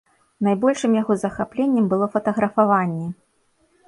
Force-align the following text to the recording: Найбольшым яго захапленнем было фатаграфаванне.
Найбольшым 0.45 0.95
яго 1.01 1.17
захапленнем 1.23 1.85
было 1.91 2.05
фатаграфаванне. 2.15 3.07